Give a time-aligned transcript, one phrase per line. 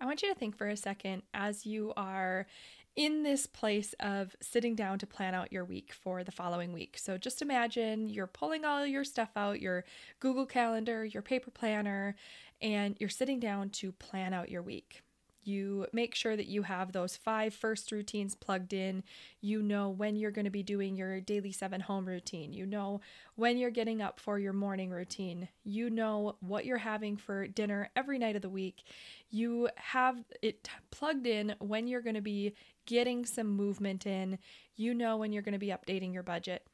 [0.00, 2.46] I want you to think for a second as you are
[2.94, 6.98] in this place of sitting down to plan out your week for the following week.
[6.98, 9.84] So just imagine you're pulling all your stuff out, your
[10.18, 12.16] Google Calendar, your paper planner,
[12.60, 15.02] and you're sitting down to plan out your week.
[15.48, 19.02] You make sure that you have those five first routines plugged in.
[19.40, 22.52] You know when you're going to be doing your daily seven home routine.
[22.52, 23.00] You know
[23.34, 25.48] when you're getting up for your morning routine.
[25.64, 28.82] You know what you're having for dinner every night of the week.
[29.30, 32.52] You have it plugged in when you're going to be
[32.84, 34.38] getting some movement in.
[34.76, 36.66] You know when you're going to be updating your budget.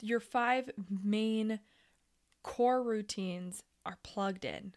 [0.00, 0.70] Your five
[1.04, 1.60] main
[2.42, 4.72] core routines are plugged in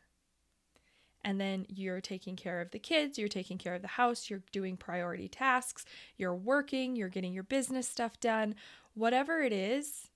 [1.26, 4.44] and then you're taking care of the kids, you're taking care of the house, you're
[4.52, 5.84] doing priority tasks,
[6.18, 8.54] you're working, you're getting your business stuff done,
[8.94, 10.10] whatever it is,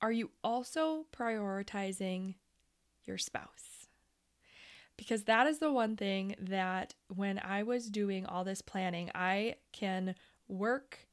[0.00, 2.34] are you also prioritizing
[3.04, 3.88] your spouse?
[4.96, 9.56] Because that is the one thing that when I was doing all this planning, I
[9.72, 10.14] can
[10.46, 11.08] work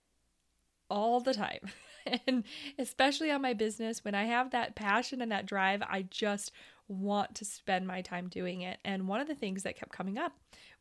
[0.91, 1.71] all the time.
[2.27, 2.43] and
[2.77, 6.51] especially on my business, when I have that passion and that drive, I just
[6.87, 8.79] want to spend my time doing it.
[8.83, 10.33] And one of the things that kept coming up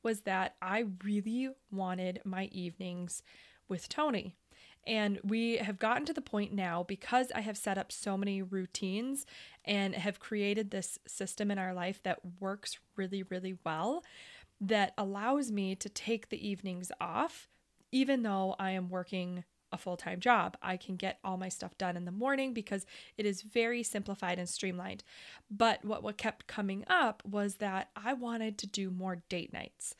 [0.02, 3.22] was that I really wanted my evenings
[3.68, 4.34] with Tony.
[4.86, 8.40] And we have gotten to the point now because I have set up so many
[8.42, 9.26] routines
[9.64, 14.02] and have created this system in our life that works really, really well
[14.60, 17.48] that allows me to take the evenings off,
[17.92, 20.56] even though I am working a full time job.
[20.62, 24.38] I can get all my stuff done in the morning because it is very simplified
[24.38, 25.04] and streamlined.
[25.50, 29.94] But what, what kept coming up was that I wanted to do more date nights.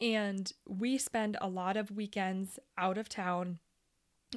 [0.00, 3.58] And we spend a lot of weekends out of town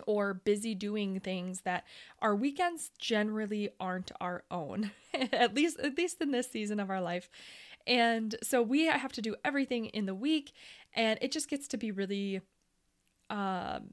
[0.05, 1.83] or busy doing things that
[2.19, 4.91] our weekends generally aren't our own
[5.33, 7.29] at least at least in this season of our life
[7.87, 10.51] and so we have to do everything in the week
[10.93, 12.39] and it just gets to be really
[13.29, 13.89] um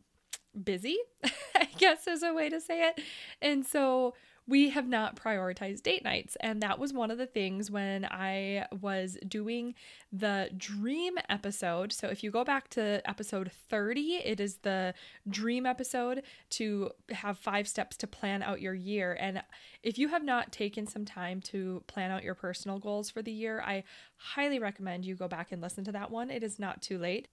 [0.65, 0.99] busy,
[1.55, 3.01] I guess is a way to say it.
[3.41, 4.15] And so
[4.49, 6.37] we have not prioritized date nights.
[6.41, 9.75] And that was one of the things when I was doing
[10.13, 11.93] the dream episode.
[11.93, 14.95] So if you go back to episode 30, it is the
[15.29, 19.17] dream episode to have five steps to plan out your year.
[19.19, 19.43] And
[19.83, 23.33] if you have not taken some time to plan out your personal goals for the
[23.33, 23.83] year, I
[24.17, 26.31] highly recommend you go back and listen to that one.
[26.31, 27.27] It is not too late.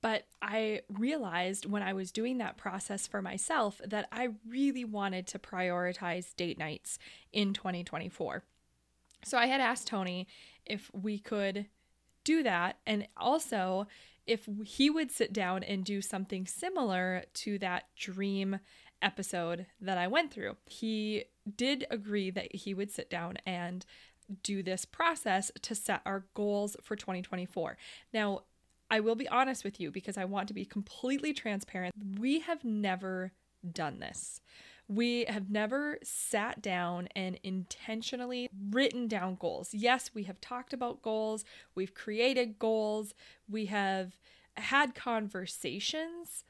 [0.00, 5.26] But I realized when I was doing that process for myself that I really wanted
[5.28, 6.98] to prioritize date nights
[7.32, 8.44] in 2024.
[9.24, 10.28] So I had asked Tony
[10.64, 11.66] if we could
[12.22, 13.88] do that and also
[14.26, 18.60] if he would sit down and do something similar to that dream
[19.00, 20.56] episode that I went through.
[20.66, 21.24] He
[21.56, 23.84] did agree that he would sit down and
[24.42, 27.78] do this process to set our goals for 2024.
[28.12, 28.42] Now,
[28.90, 31.94] I will be honest with you because I want to be completely transparent.
[32.18, 33.32] We have never
[33.72, 34.40] done this.
[34.88, 39.74] We have never sat down and intentionally written down goals.
[39.74, 41.44] Yes, we have talked about goals,
[41.74, 43.12] we've created goals,
[43.48, 44.16] we have
[44.56, 46.44] had conversations,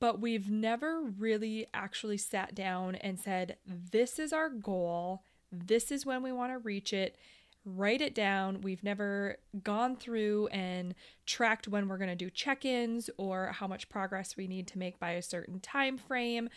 [0.00, 5.22] but we've never really actually sat down and said, This is our goal,
[5.52, 7.16] this is when we want to reach it,
[7.64, 8.62] write it down.
[8.62, 10.94] We've never gone through and
[11.26, 14.98] tracked when we're going to do check-ins or how much progress we need to make
[14.98, 16.48] by a certain time frame.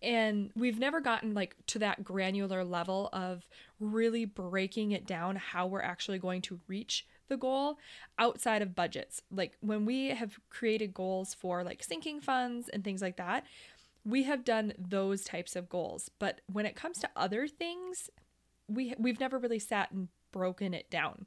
[0.00, 3.48] And we've never gotten like to that granular level of
[3.80, 7.78] really breaking it down how we're actually going to reach the goal
[8.18, 9.22] outside of budgets.
[9.30, 13.44] Like when we have created goals for like sinking funds and things like that,
[14.04, 16.10] we have done those types of goals.
[16.18, 18.10] But when it comes to other things,
[18.68, 21.26] we we've never really sat and broken it down.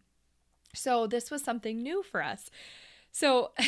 [0.74, 2.50] So this was something new for us.
[3.12, 3.52] So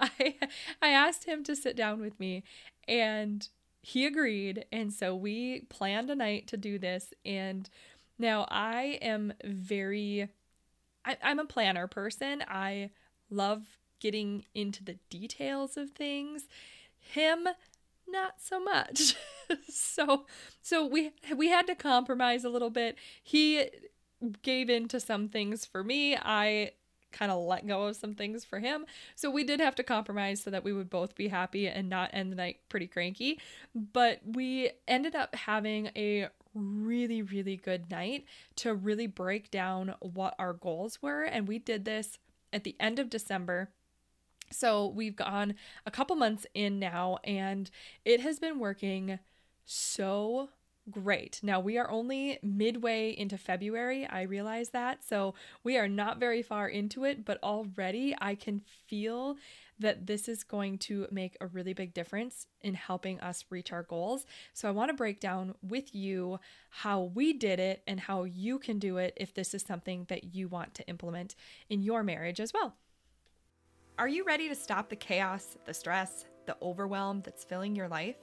[0.00, 0.36] I
[0.82, 2.42] I asked him to sit down with me
[2.88, 3.48] and
[3.82, 7.70] he agreed and so we planned a night to do this and
[8.18, 10.28] now I am very
[11.04, 12.42] I, I'm a planner person.
[12.46, 12.90] I
[13.30, 13.62] love
[14.00, 16.48] getting into the details of things.
[16.98, 17.48] Him
[18.08, 19.14] not so much.
[19.68, 20.26] so
[20.62, 22.96] so we we had to compromise a little bit.
[23.22, 23.66] He
[24.42, 26.16] gave in to some things for me.
[26.16, 26.72] I
[27.12, 28.86] kind of let go of some things for him.
[29.16, 32.10] So we did have to compromise so that we would both be happy and not
[32.12, 33.40] end the night pretty cranky.
[33.74, 38.24] But we ended up having a really, really good night
[38.56, 41.22] to really break down what our goals were.
[41.22, 42.18] And we did this
[42.52, 43.70] at the end of December.
[44.52, 45.54] So we've gone
[45.86, 47.70] a couple months in now, and
[48.04, 49.20] it has been working
[49.64, 50.48] so
[50.90, 51.40] great.
[51.42, 54.06] Now we are only midway into February.
[54.06, 55.04] I realize that.
[55.04, 55.34] So
[55.64, 59.36] we are not very far into it, but already I can feel
[59.78, 63.82] that this is going to make a really big difference in helping us reach our
[63.82, 64.26] goals.
[64.52, 66.38] So I want to break down with you
[66.68, 70.34] how we did it and how you can do it if this is something that
[70.34, 71.34] you want to implement
[71.70, 72.74] in your marriage as well.
[73.98, 78.16] Are you ready to stop the chaos, the stress, the overwhelm that's filling your life?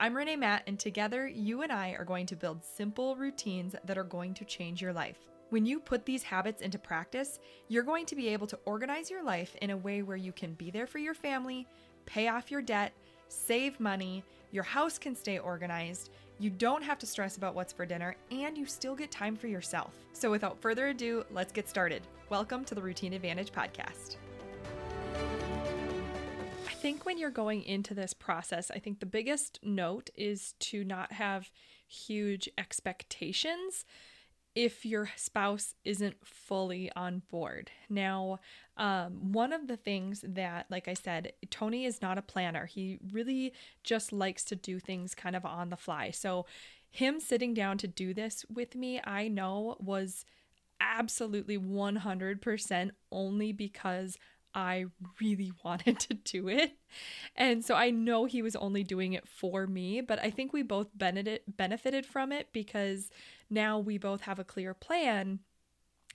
[0.00, 3.98] I'm Renae Matt, and together you and I are going to build simple routines that
[3.98, 5.16] are going to change your life.
[5.50, 9.24] When you put these habits into practice, you're going to be able to organize your
[9.24, 11.66] life in a way where you can be there for your family,
[12.06, 12.92] pay off your debt,
[13.28, 14.22] save money,
[14.52, 18.56] your house can stay organized, you don't have to stress about what's for dinner, and
[18.56, 19.94] you still get time for yourself.
[20.12, 22.02] So, without further ado, let's get started.
[22.28, 24.16] Welcome to the Routine Advantage Podcast
[26.78, 31.12] think when you're going into this process, I think the biggest note is to not
[31.12, 31.50] have
[31.88, 33.84] huge expectations
[34.54, 37.70] if your spouse isn't fully on board.
[37.88, 38.38] Now,
[38.76, 42.66] um, one of the things that, like I said, Tony is not a planner.
[42.66, 43.52] He really
[43.82, 46.10] just likes to do things kind of on the fly.
[46.10, 46.46] So,
[46.90, 50.24] him sitting down to do this with me, I know was
[50.80, 54.16] absolutely 100% only because
[54.58, 54.86] I
[55.20, 56.72] really wanted to do it.
[57.36, 60.62] And so I know he was only doing it for me, but I think we
[60.62, 63.10] both benefited from it because
[63.48, 65.38] now we both have a clear plan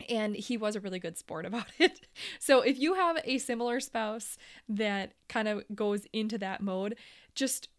[0.09, 2.01] and he was a really good sport about it.
[2.39, 4.37] So if you have a similar spouse
[4.67, 6.97] that kind of goes into that mode,
[7.35, 7.69] just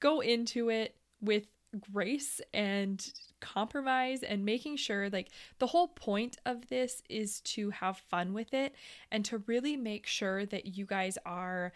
[0.00, 1.46] go into it with
[1.92, 7.96] grace and compromise and making sure like the whole point of this is to have
[7.96, 8.74] fun with it
[9.10, 11.72] and to really make sure that you guys are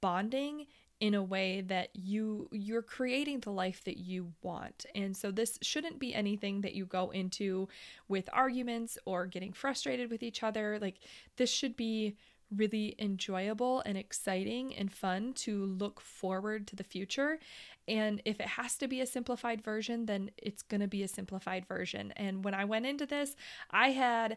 [0.00, 0.66] bonding
[1.00, 4.86] in a way that you you're creating the life that you want.
[4.94, 7.68] And so this shouldn't be anything that you go into
[8.08, 10.78] with arguments or getting frustrated with each other.
[10.80, 11.00] Like
[11.36, 12.16] this should be
[12.56, 17.38] really enjoyable and exciting and fun to look forward to the future.
[17.86, 21.08] And if it has to be a simplified version, then it's going to be a
[21.08, 22.12] simplified version.
[22.16, 23.36] And when I went into this,
[23.70, 24.36] I had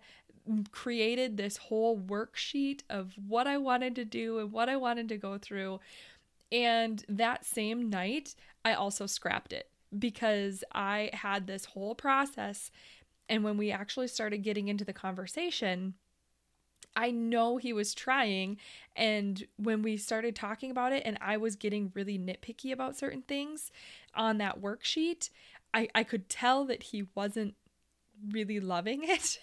[0.71, 5.17] created this whole worksheet of what I wanted to do and what I wanted to
[5.17, 5.79] go through.
[6.51, 12.71] And that same night, I also scrapped it because I had this whole process.
[13.29, 15.95] And when we actually started getting into the conversation,
[16.97, 18.57] I know he was trying.
[18.95, 23.21] And when we started talking about it, and I was getting really nitpicky about certain
[23.21, 23.71] things
[24.15, 25.29] on that worksheet,
[25.73, 27.53] I, I could tell that he wasn't
[28.31, 29.38] really loving it.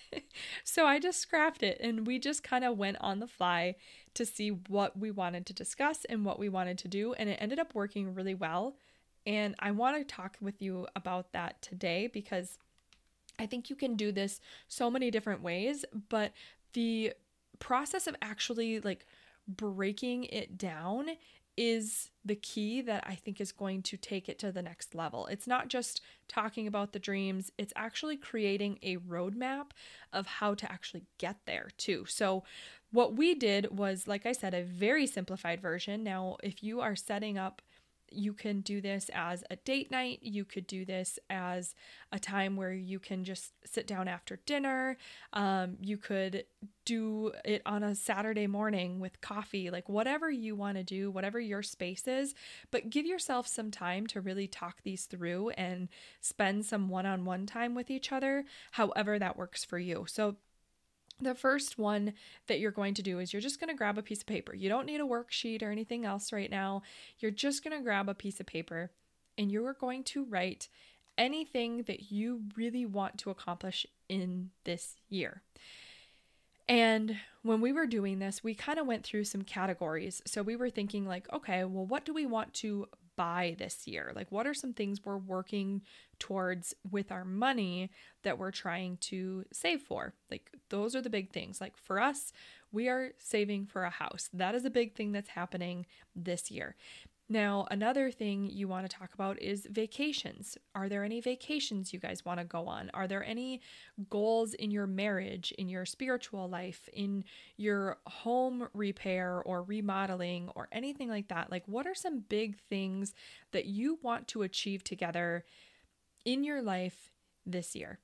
[0.65, 3.77] so I just scrapped it and we just kind of went on the fly
[4.15, 7.15] to see what we wanted to discuss and what we wanted to do.
[7.15, 8.75] And it ended up working really well.
[9.25, 12.59] And I want to talk with you about that today because
[13.39, 16.33] I think you can do this so many different ways, but
[16.73, 17.12] the
[17.59, 19.06] process of actually like
[19.47, 21.11] breaking it down
[21.56, 25.27] is the key that I think is going to take it to the next level.
[25.27, 29.67] It's not just talking about the dreams, it's actually creating a roadmap
[30.12, 32.06] of how to actually get there too.
[32.09, 32.45] So,
[32.91, 36.05] what we did was, like I said, a very simplified version.
[36.05, 37.61] Now, if you are setting up
[38.15, 40.21] you can do this as a date night.
[40.23, 41.75] You could do this as
[42.13, 44.97] a time where you can just sit down after dinner.
[45.33, 46.45] Um, you could
[46.85, 51.41] do it on a Saturday morning with coffee, like whatever you want to do, whatever
[51.41, 52.35] your space is.
[52.71, 55.89] But give yourself some time to really talk these through and
[56.21, 60.05] spend some one on one time with each other, however that works for you.
[60.09, 60.37] So,
[61.21, 62.15] the first one
[62.49, 64.55] that you're going to do is you're just going to grab a piece of paper.
[64.55, 66.83] You don't need a worksheet or anything else right now.
[67.19, 68.91] You're just going to grab a piece of paper
[69.39, 70.69] and you are going to write
[71.17, 75.43] anything that you really want to accomplish in this year.
[76.69, 80.23] And when we were doing this, we kind of went through some categories.
[80.27, 84.13] So we were thinking, like, okay, well, what do we want to buy this year?
[84.15, 85.83] Like, what are some things we're working
[86.19, 87.91] towards with our money
[88.23, 90.15] that we're trying to save for?
[90.31, 91.61] Like, those are the big things.
[91.61, 92.33] Like, for us,
[92.73, 94.29] we are saving for a house.
[94.33, 96.75] That is a big thing that's happening this year.
[97.29, 100.59] Now, another thing you want to talk about is vacations.
[100.75, 102.91] Are there any vacations you guys want to go on?
[102.93, 103.63] Are there any
[104.11, 107.25] goals in your marriage, in your spiritual life, in
[107.57, 111.51] your home repair or remodeling or anything like that?
[111.51, 113.15] Like, what are some big things
[113.53, 115.47] that you want to achieve together
[116.27, 117.11] in your life
[117.47, 118.01] this year?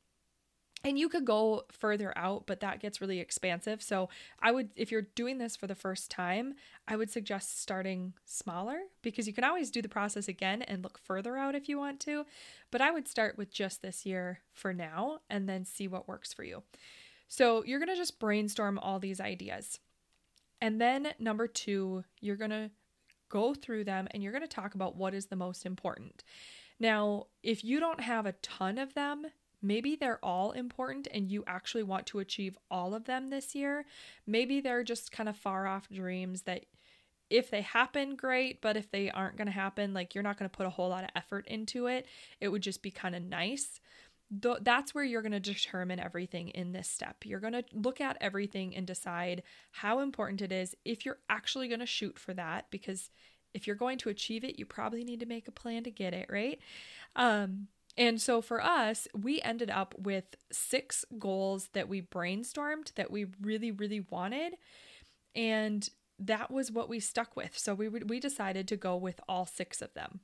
[0.85, 3.83] And you could go further out but that gets really expansive.
[3.83, 4.09] So
[4.41, 6.55] i would if you're doing this for the first time
[6.89, 10.99] i would suggest starting smaller because you can always do the process again and look
[10.99, 12.25] further out if you want to.
[12.71, 16.33] But i would start with just this year for now and then see what works
[16.33, 16.63] for you.
[17.29, 19.79] So you're going to just brainstorm all these ideas.
[20.61, 22.71] And then number two you're going to
[23.29, 26.25] go through them and you're going to talk about what is the most important.
[26.79, 29.27] Now if you don't have a ton of them
[29.63, 33.85] Maybe they're all important and you actually want to achieve all of them this year.
[34.27, 36.65] Maybe they're just kind of far off dreams that
[37.29, 40.51] if they happen, great, but if they aren't going to happen, like you're not going
[40.51, 42.07] to put a whole lot of effort into it.
[42.41, 43.81] It would just be kind of nice.
[44.31, 47.17] That's where you're going to determine everything in this step.
[47.25, 51.69] You're going to look at everything and decide how important it is if you're actually
[51.69, 53.11] going to shoot for that because
[53.55, 56.15] if you're going to achieve it, you probably need to make a plan to get
[56.15, 56.61] it, right?
[57.17, 63.11] Um, and so for us, we ended up with six goals that we brainstormed that
[63.11, 64.55] we really, really wanted.
[65.35, 67.59] And that was what we stuck with.
[67.59, 70.21] So we, we decided to go with all six of them.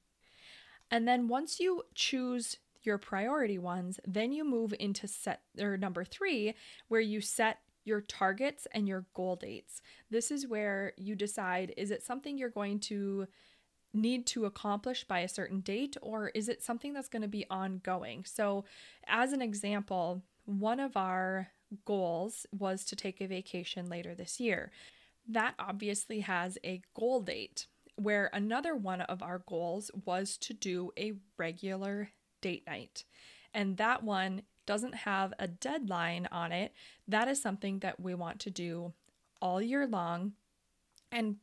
[0.91, 6.05] And then once you choose your priority ones, then you move into set or number
[6.05, 6.55] three,
[6.89, 9.81] where you set your targets and your goal dates.
[10.11, 13.27] This is where you decide is it something you're going to
[13.93, 17.47] need to accomplish by a certain date, or is it something that's going to be
[17.51, 18.25] ongoing?
[18.25, 18.65] So,
[19.07, 21.49] as an example, one of our
[21.85, 24.71] goals was to take a vacation later this year.
[25.29, 27.67] That obviously has a goal date,
[27.97, 33.05] where another one of our goals was to do a regular date night.
[33.55, 36.73] And that one doesn't have a deadline on it.
[37.09, 38.93] That is something that we want to do
[39.41, 40.33] all year long
[41.11, 41.37] and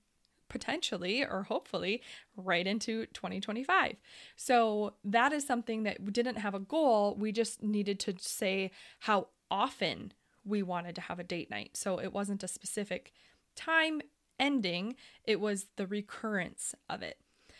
[0.49, 2.01] potentially or hopefully
[2.35, 3.95] right into 2025.
[4.35, 7.15] So that is something that didn't have a goal.
[7.17, 10.13] We just needed to say how often
[10.45, 11.77] we wanted to have a date night.
[11.77, 13.13] So it wasn't a specific
[13.55, 14.01] time
[14.39, 17.17] ending, it was the recurrence of it.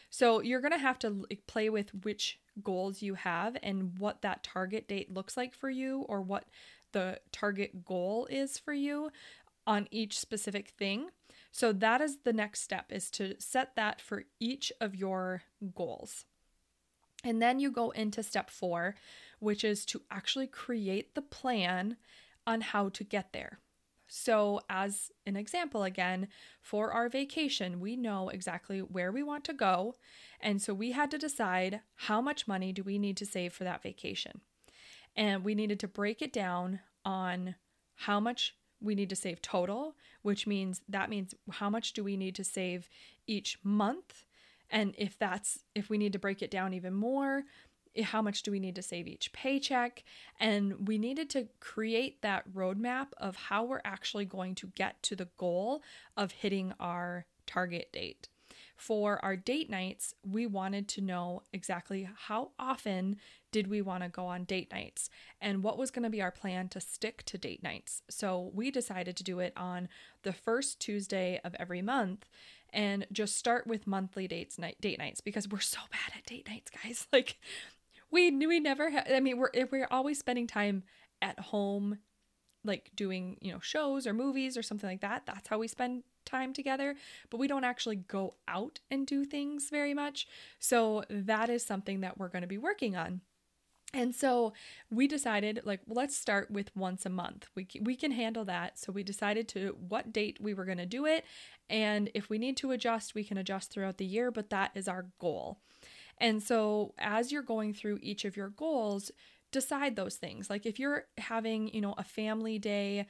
[0.10, 4.44] So you're going to have to play with which goals you have and what that
[4.44, 6.46] target date looks like for you or what
[6.92, 9.10] the target goal is for you
[9.66, 11.08] on each specific thing.
[11.54, 15.44] So that is the next step is to set that for each of your
[15.76, 16.26] goals.
[17.24, 18.96] And then you go into step 4,
[19.38, 21.98] which is to actually create the plan
[22.48, 23.60] on how to get there.
[24.08, 26.28] So, as an example, again,
[26.60, 29.96] for our vacation, we know exactly where we want to go.
[30.42, 33.64] And so we had to decide how much money do we need to save for
[33.64, 34.42] that vacation.
[35.16, 37.56] And we needed to break it down on
[37.96, 42.18] how much we need to save total, which means that means how much do we
[42.18, 42.90] need to save
[43.26, 44.26] each month?
[44.70, 47.44] And if that's if we need to break it down even more,
[47.96, 50.04] eh, how much do we need to save each paycheck?
[50.40, 55.16] And we needed to create that roadmap of how we're actually going to get to
[55.16, 55.82] the goal
[56.18, 58.30] of hitting our target date
[58.84, 63.16] for our date nights, we wanted to know exactly how often
[63.50, 65.10] did we want to go on date nights
[65.40, 68.02] and what was going to be our plan to stick to date nights.
[68.10, 69.88] So we decided to do it on
[70.24, 72.28] the first Tuesday of every month
[72.74, 76.50] and just start with monthly dates night date nights because we're so bad at date
[76.50, 77.08] nights, guys.
[77.14, 77.38] Like
[78.12, 80.84] we we never ha- I mean we're we're always spending time
[81.22, 82.00] at home
[82.66, 85.26] like doing, you know, shows or movies or something like that.
[85.26, 86.96] That's how we spend time together,
[87.30, 90.28] but we don't actually go out and do things very much.
[90.60, 93.22] So that is something that we're going to be working on.
[93.96, 94.54] And so
[94.90, 97.48] we decided like well, let's start with once a month.
[97.54, 98.80] We we can handle that.
[98.80, 101.26] So we decided to what date we were going to do it
[101.70, 104.88] and if we need to adjust, we can adjust throughout the year, but that is
[104.88, 105.60] our goal.
[106.20, 109.12] And so as you're going through each of your goals,
[109.52, 110.50] decide those things.
[110.50, 113.08] Like if you're having, you know, a family day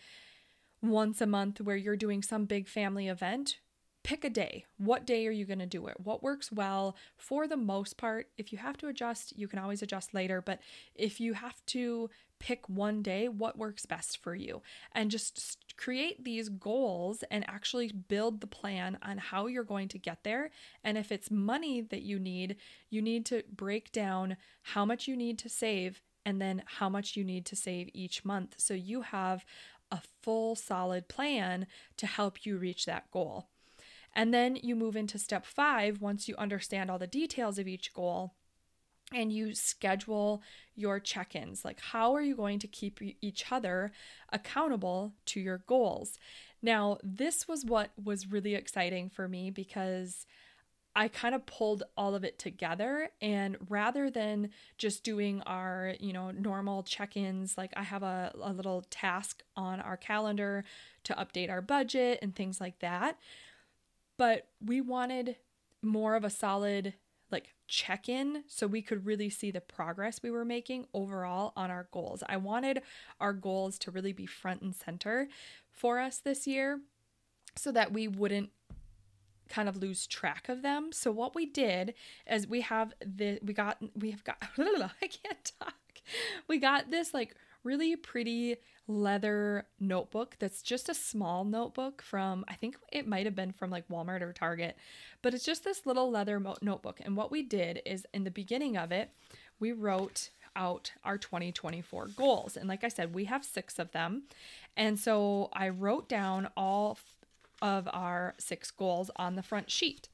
[0.84, 3.60] once a month where you're doing some big family event,
[4.04, 4.66] pick a day.
[4.78, 5.96] What day are you going to do it?
[6.04, 6.98] What works well?
[7.16, 10.42] For the most part, if you have to adjust, you can always adjust later.
[10.42, 10.60] But
[10.94, 12.10] if you have to
[12.40, 14.62] pick one day, what works best for you?
[14.92, 19.98] And just create these goals and actually build the plan on how you're going to
[19.98, 20.52] get there.
[20.84, 22.58] And if it's money that you need,
[22.90, 27.16] you need to break down how much you need to save and then how much
[27.16, 28.56] you need to save each month.
[28.58, 29.46] So you have
[29.94, 33.48] a full solid plan to help you reach that goal.
[34.16, 37.94] And then you move into step five once you understand all the details of each
[37.94, 38.34] goal
[39.14, 40.42] and you schedule
[40.76, 41.64] your check ins.
[41.64, 43.92] Like, how are you going to keep each other
[44.32, 46.18] accountable to your goals?
[46.62, 50.26] Now, this was what was really exciting for me because
[50.96, 56.14] I kind of pulled all of it together and rather than just doing our, you
[56.14, 60.64] know, normal check-ins, like I have a, a little task on our calendar
[61.06, 63.18] to update our budget and things like that.
[64.18, 65.38] But we wanted
[65.82, 66.94] more of a solid
[67.32, 71.72] like check in so we could really see the progress we were making overall on
[71.72, 72.24] our goals.
[72.30, 72.84] I wanted
[73.20, 75.28] our goals to really be front and center
[75.72, 76.82] for us this year
[77.56, 78.52] so that we wouldn't
[79.50, 80.92] kind of lose track of them.
[80.92, 81.94] So what we did
[82.30, 85.76] is we have the we got we have got I can't talk.
[86.48, 88.58] We got this like really pretty
[88.88, 93.70] leather notebook that's just a small notebook from I think it might have been from
[93.70, 94.78] like Walmart or Target,
[95.22, 97.00] but it's just this little leather mo- notebook.
[97.04, 99.12] And what we did is in the beginning of it,
[99.60, 102.58] we wrote out our 2024 goals.
[102.58, 104.24] And like I said, we have 6 of them.
[104.76, 106.98] And so I wrote down all
[107.64, 110.10] of our six goals on the front sheet.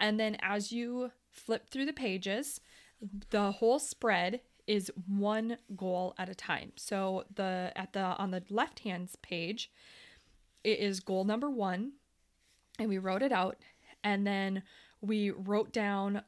[0.00, 2.60] And then as you flip through the pages,
[3.30, 6.72] the whole spread is one goal at a time.
[6.76, 9.70] So the at the on the left hand page,
[10.62, 11.92] it is goal number 1
[12.78, 13.58] and we wrote it out
[14.02, 14.62] and then
[15.00, 16.22] we wrote down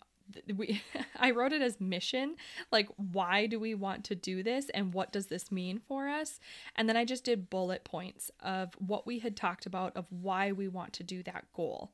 [0.54, 0.83] we
[1.16, 2.37] I wrote it as mission,
[2.71, 6.40] like why do we want to do this and what does this mean for us?
[6.75, 10.52] And then I just did bullet points of what we had talked about of why
[10.52, 11.90] we want to do that goal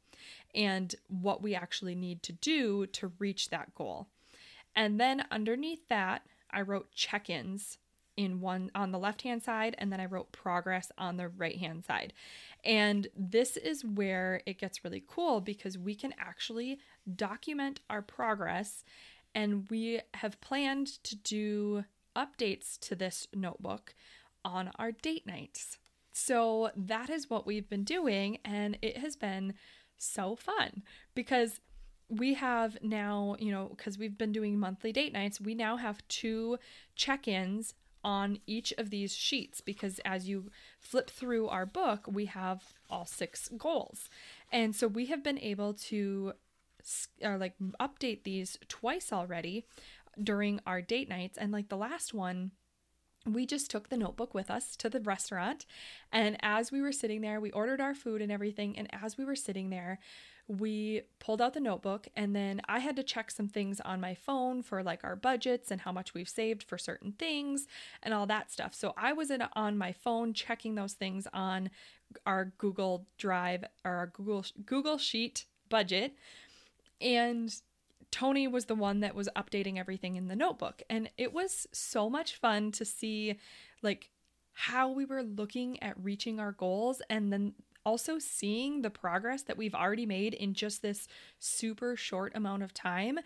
[0.54, 4.08] and what we actually need to do to reach that goal.
[4.74, 7.78] And then underneath that, I wrote check-ins
[8.16, 11.56] in one on the left hand side and then I wrote progress on the right
[11.56, 12.12] hand side.
[12.64, 16.78] And this is where it gets really cool because we can actually
[17.16, 18.84] document our progress
[19.34, 23.94] and we have planned to do updates to this notebook
[24.44, 25.78] on our date nights.
[26.12, 29.54] So that is what we've been doing and it has been
[29.96, 30.82] so fun
[31.14, 31.60] because
[32.08, 36.06] we have now, you know, because we've been doing monthly date nights, we now have
[36.08, 36.58] two
[36.94, 42.26] check ins on each of these sheets because as you flip through our book, we
[42.26, 44.08] have all six goals.
[44.50, 46.34] And so we have been able to
[47.22, 49.64] or uh, like update these twice already
[50.22, 51.38] during our date nights.
[51.38, 52.52] And like the last one
[53.24, 55.64] we just took the notebook with us to the restaurant.
[56.10, 58.76] And as we were sitting there we ordered our food and everything.
[58.76, 60.00] And as we were sitting there
[60.48, 64.14] we pulled out the notebook and then I had to check some things on my
[64.14, 67.66] phone for like our budgets and how much we've saved for certain things
[68.02, 68.74] and all that stuff.
[68.74, 71.70] So I was in, on my phone checking those things on
[72.26, 76.14] our Google Drive or our Google Google Sheet budget
[77.00, 77.54] and
[78.10, 82.10] Tony was the one that was updating everything in the notebook and it was so
[82.10, 83.38] much fun to see
[83.80, 84.10] like
[84.52, 89.56] how we were looking at reaching our goals and then also seeing the progress that
[89.56, 93.18] we've already made in just this super short amount of time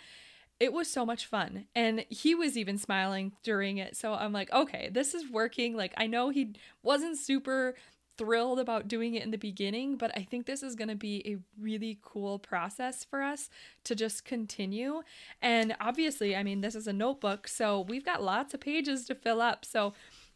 [0.59, 1.67] it was so much fun.
[1.75, 3.97] And he was even smiling during it.
[3.97, 5.77] So i'm like okay this is working.
[5.77, 7.75] Like i know he wasn't super
[8.19, 11.23] thrilled about doing it in the beginning but i think this is going to be
[11.27, 13.51] a really cool process for us
[13.85, 15.03] to just continue.
[15.43, 19.15] And obviously i mean this is a notebook so we've got lots of pages to
[19.15, 19.65] fill up.
[19.65, 19.93] So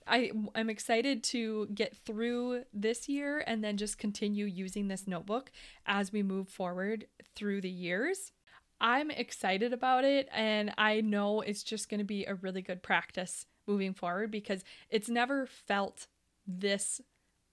[0.06, 5.50] I am excited to get through this year and then just continue using this notebook
[5.86, 8.32] as we move forward through the years.
[8.80, 12.82] I'm excited about it and I know it's just going to be a really good
[12.82, 16.06] practice moving forward because it's never felt
[16.46, 17.00] this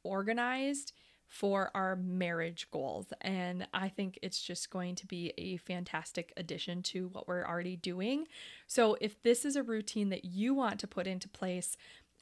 [0.04, 0.94] organized
[1.28, 3.08] for our marriage goals.
[3.22, 7.76] And I think it's just going to be a fantastic addition to what we're already
[7.76, 8.28] doing.
[8.66, 11.76] So, if this is a routine that you want to put into place,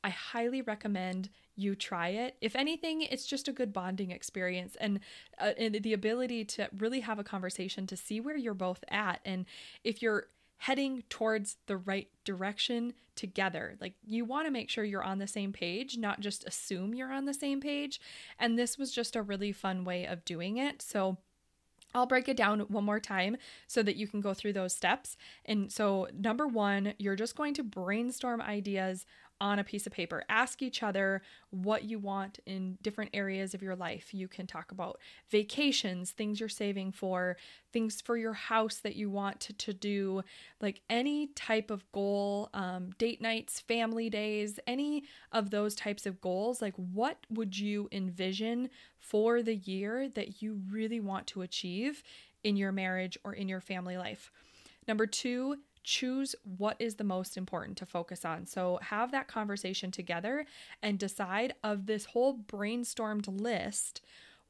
[0.05, 2.37] I highly recommend you try it.
[2.39, 4.99] If anything, it's just a good bonding experience and,
[5.39, 9.19] uh, and the ability to really have a conversation to see where you're both at
[9.25, 9.47] and
[9.83, 13.77] if you're heading towards the right direction together.
[13.81, 17.11] Like you want to make sure you're on the same page, not just assume you're
[17.11, 17.99] on the same page.
[18.39, 20.83] And this was just a really fun way of doing it.
[20.83, 21.17] So
[21.95, 23.37] I'll break it down one more time
[23.67, 25.15] so that you can go through those steps.
[25.45, 29.05] And so, number one, you're just going to brainstorm ideas
[29.41, 30.23] on a piece of paper.
[30.29, 34.13] Ask each other what you want in different areas of your life.
[34.13, 37.37] You can talk about vacations, things you're saving for,
[37.73, 40.21] things for your house that you want to, to do,
[40.61, 46.21] like any type of goal, um, date nights, family days, any of those types of
[46.21, 46.61] goals.
[46.61, 52.03] Like, what would you envision for the year that you really want to achieve
[52.43, 54.31] in your marriage or in your family life?
[54.87, 58.45] Number two, choose what is the most important to focus on.
[58.47, 60.45] So have that conversation together
[60.81, 64.01] and decide of this whole brainstormed list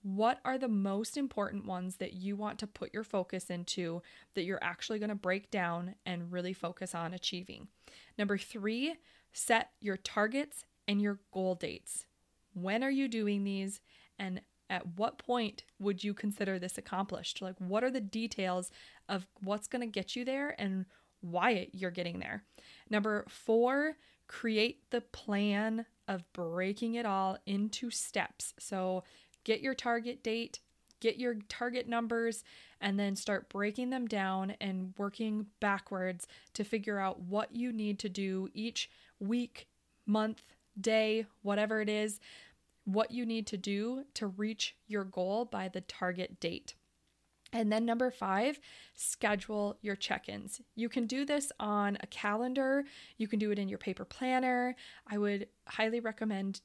[0.02, 4.04] what are the most important ones that you want to put your focus into
[4.36, 7.68] that you're actually going to break down and really focus on achieving.
[8.16, 8.98] Number three,
[9.34, 12.06] set your targets and your goal dates.
[12.54, 13.82] When are you doing these?
[14.20, 17.42] And at what point would you consider this accomplished?
[17.42, 18.70] Like, what are the details
[19.10, 20.86] of what's going to get you there and
[21.32, 22.44] why you're getting there?
[22.90, 28.54] Number four, create the plan of breaking it all into steps.
[28.60, 29.04] So,
[29.44, 30.60] get your target date,
[31.00, 32.44] get your target numbers,
[32.82, 38.00] and then start breaking them down and working backwards to figure out what you need
[38.00, 39.68] to do each week,
[40.06, 40.44] month,
[40.80, 42.20] day, whatever it is,
[42.86, 46.76] what you need to do to reach your goal by the target date.
[47.56, 48.60] And then number five,
[48.96, 50.60] schedule your check ins.
[50.76, 52.84] You can do this on a calendar,
[53.18, 54.76] you can do it in your paper planner.
[55.10, 56.60] I would highly recommend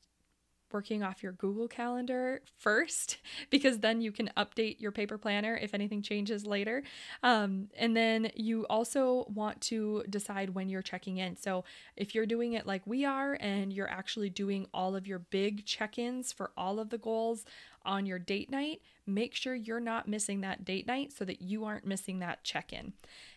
[0.73, 3.19] working off your Google Calendar first,
[3.51, 6.83] because then you can update your paper planner if anything changes later.
[7.23, 11.37] Um, and then you also want to decide when you're checking in.
[11.37, 11.65] So
[11.97, 15.67] if you're doing it like we are and you're actually doing all of your big
[15.67, 17.45] check ins for all of the goals
[17.85, 21.65] on your date night, make sure you're not missing that date night so that you
[21.65, 22.93] aren't missing that check in.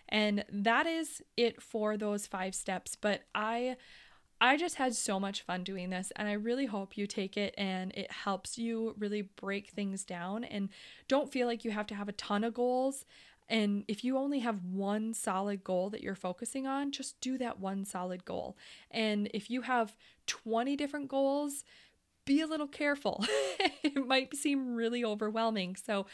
[0.09, 2.95] And that is it for those five steps.
[2.95, 3.77] But I
[4.41, 7.53] I just had so much fun doing this, and I really hope you take it
[7.57, 10.67] and it helps you really break things down and
[11.07, 13.05] don't feel like you have to have a ton of goals.
[13.47, 17.59] And if you only have one solid goal that you're focusing on, just do that
[17.59, 18.57] one solid goal.
[18.91, 19.95] And if you have
[20.27, 21.63] 20 different goals,
[22.25, 23.23] be a little careful.
[23.83, 25.75] it might seem really overwhelming.
[25.75, 26.05] So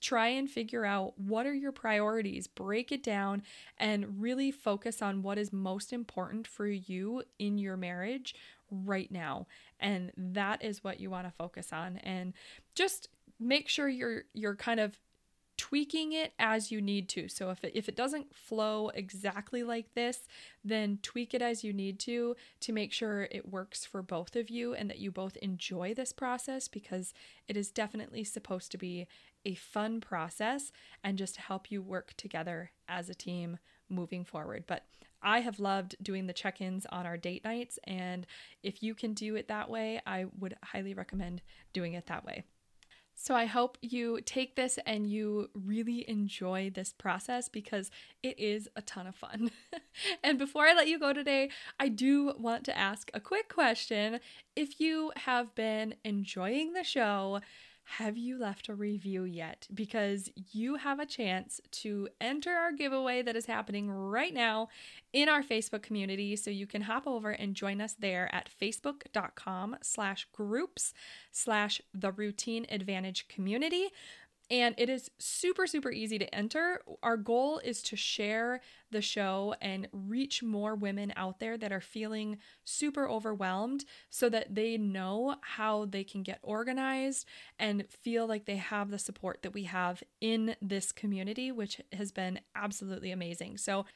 [0.00, 3.42] try and figure out what are your priorities, break it down,
[3.78, 8.34] and really focus on what is most important for you in your marriage
[8.70, 9.46] right now.
[9.78, 11.98] And that is what you want to focus on.
[11.98, 12.32] And
[12.74, 14.98] just make sure you're you're kind of
[15.56, 17.28] tweaking it as you need to.
[17.28, 20.20] So if it, if it doesn't flow exactly like this,
[20.64, 24.50] then tweak it as you need to to make sure it works for both of
[24.50, 27.12] you and that you both enjoy this process because
[27.48, 29.06] it is definitely supposed to be
[29.44, 34.64] a fun process and just help you work together as a team moving forward.
[34.66, 34.84] But
[35.22, 38.26] I have loved doing the check ins on our date nights, and
[38.62, 42.44] if you can do it that way, I would highly recommend doing it that way.
[43.14, 47.90] So I hope you take this and you really enjoy this process because
[48.22, 49.50] it is a ton of fun.
[50.24, 54.20] and before I let you go today, I do want to ask a quick question.
[54.56, 57.40] If you have been enjoying the show,
[57.98, 59.68] have you left a review yet?
[59.74, 64.68] Because you have a chance to enter our giveaway that is happening right now
[65.12, 66.34] in our Facebook community.
[66.36, 70.94] So you can hop over and join us there at facebook.com slash groups
[71.32, 73.88] slash the routine advantage community.
[74.52, 76.82] And it is super, super easy to enter.
[77.02, 78.60] Our goal is to share
[78.90, 84.54] the show and reach more women out there that are feeling super overwhelmed so that
[84.54, 87.24] they know how they can get organized
[87.58, 92.12] and feel like they have the support that we have in this community, which has
[92.12, 93.56] been absolutely amazing.
[93.56, 93.86] So,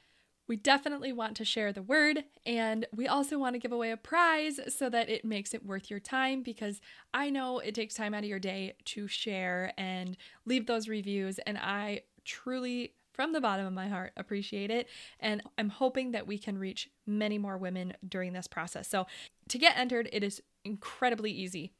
[0.48, 3.96] we definitely want to share the word, and we also want to give away a
[3.96, 6.80] prize so that it makes it worth your time because
[7.12, 11.38] I know it takes time out of your day to share and leave those reviews,
[11.40, 14.88] and I truly, from the bottom of my heart, appreciate it.
[15.20, 18.88] And I'm hoping that we can reach many more women during this process.
[18.88, 19.06] So,
[19.48, 21.72] to get entered, it is incredibly easy.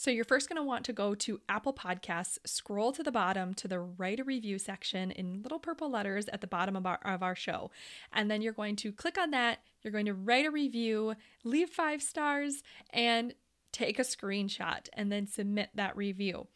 [0.00, 3.52] So you're first going to want to go to Apple Podcasts, scroll to the bottom
[3.52, 6.98] to the write a review section in little purple letters at the bottom of our,
[7.04, 7.70] of our show.
[8.10, 11.68] And then you're going to click on that, you're going to write a review, leave
[11.68, 12.62] five stars,
[12.94, 13.34] and
[13.72, 16.46] take a screenshot and then submit that review.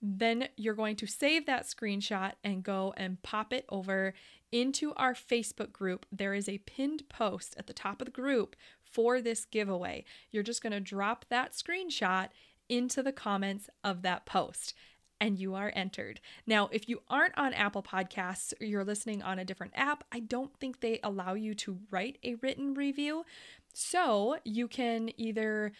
[0.00, 4.14] Then you're going to save that screenshot and go and pop it over
[4.52, 6.06] into our Facebook group.
[6.12, 10.04] There is a pinned post at the top of the group for this giveaway.
[10.30, 12.28] You're just going to drop that screenshot
[12.68, 14.74] into the comments of that post
[15.22, 16.20] and you are entered.
[16.48, 20.18] Now, if you aren't on Apple Podcasts or you're listening on a different app, I
[20.18, 23.24] don't think they allow you to write a written review.
[23.72, 25.70] So you can either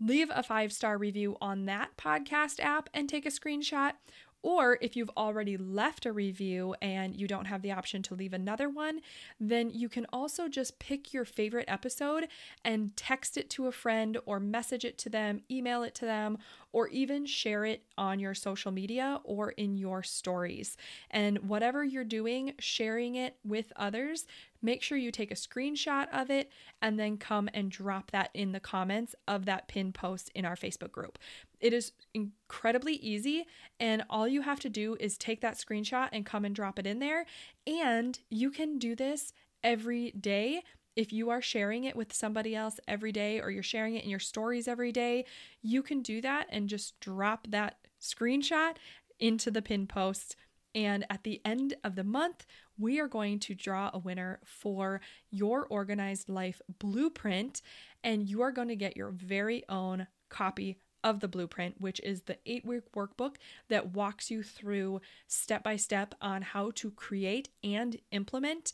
[0.00, 3.94] leave a five star review on that podcast app and take a screenshot,
[4.42, 8.32] or if you've already left a review and you don't have the option to leave
[8.32, 9.00] another one,
[9.40, 12.28] then you can also just pick your favorite episode
[12.64, 16.38] and text it to a friend or message it to them, email it to them,
[16.72, 20.76] or even share it on your social media or in your stories.
[21.10, 24.26] And whatever you're doing, sharing it with others,
[24.62, 28.52] make sure you take a screenshot of it and then come and drop that in
[28.52, 31.18] the comments of that pin post in our Facebook group.
[31.60, 33.46] It is incredibly easy,
[33.78, 36.86] and all you have to do is take that screenshot and come and drop it
[36.86, 37.26] in there.
[37.66, 39.32] And you can do this
[39.62, 40.62] every day.
[40.94, 44.10] If you are sharing it with somebody else every day or you're sharing it in
[44.10, 45.24] your stories every day,
[45.62, 48.76] you can do that and just drop that screenshot
[49.18, 50.36] into the pin post.
[50.74, 52.46] And at the end of the month,
[52.78, 55.00] we are going to draw a winner for
[55.30, 57.62] your organized life blueprint,
[58.02, 62.22] and you are going to get your very own copy of the blueprint, which is
[62.22, 63.36] the eight week workbook
[63.68, 68.72] that walks you through step by step on how to create and implement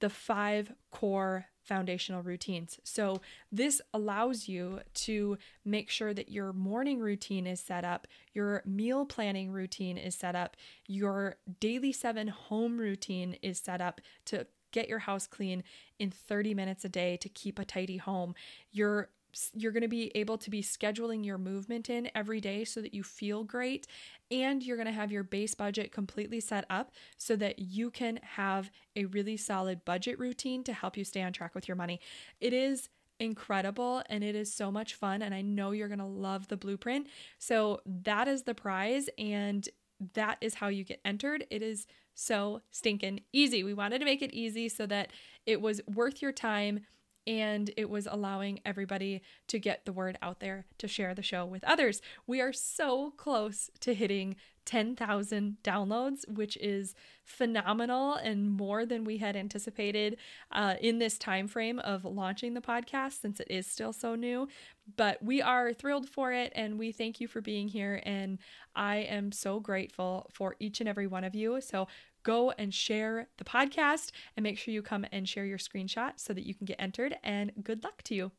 [0.00, 2.78] the five core foundational routines.
[2.84, 8.62] So, this allows you to make sure that your morning routine is set up, your
[8.64, 14.46] meal planning routine is set up, your daily seven home routine is set up to
[14.72, 15.64] get your house clean
[15.98, 18.34] in 30 minutes a day to keep a tidy home.
[18.72, 19.08] Your
[19.54, 22.94] you're going to be able to be scheduling your movement in every day so that
[22.94, 23.86] you feel great
[24.30, 28.18] and you're going to have your base budget completely set up so that you can
[28.22, 32.00] have a really solid budget routine to help you stay on track with your money.
[32.40, 36.04] It is incredible and it is so much fun and I know you're going to
[36.04, 37.06] love the blueprint.
[37.38, 39.68] So that is the prize and
[40.14, 41.46] that is how you get entered.
[41.50, 43.62] It is so stinking easy.
[43.62, 45.10] We wanted to make it easy so that
[45.46, 46.80] it was worth your time
[47.26, 51.44] and it was allowing everybody to get the word out there to share the show
[51.44, 52.00] with others.
[52.26, 54.36] We are so close to hitting
[54.66, 60.16] 10,000 downloads, which is phenomenal and more than we had anticipated
[60.52, 64.48] uh, in this time frame of launching the podcast since it is still so new.
[64.96, 68.02] But we are thrilled for it and we thank you for being here.
[68.04, 68.38] And
[68.74, 71.60] I am so grateful for each and every one of you.
[71.60, 71.88] So
[72.26, 76.34] go and share the podcast and make sure you come and share your screenshot so
[76.34, 77.16] that you can get entered.
[77.22, 78.32] And good luck to you.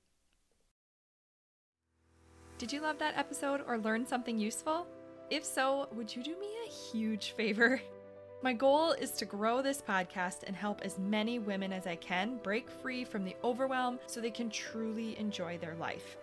[2.57, 4.87] Did you love that episode or learn something useful?
[5.29, 7.81] If so, would you do me a huge favor?
[8.43, 12.39] My goal is to grow this podcast and help as many women as I can
[12.43, 16.17] break free from the overwhelm so they can truly enjoy their life.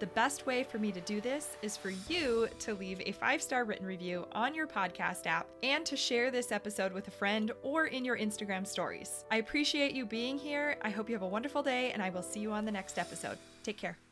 [0.00, 3.42] The best way for me to do this is for you to leave a five
[3.42, 7.52] star written review on your podcast app and to share this episode with a friend
[7.62, 9.26] or in your Instagram stories.
[9.30, 10.76] I appreciate you being here.
[10.80, 12.98] I hope you have a wonderful day, and I will see you on the next
[12.98, 13.36] episode.
[13.62, 14.09] Take care.